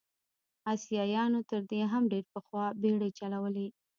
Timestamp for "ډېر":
2.11-2.23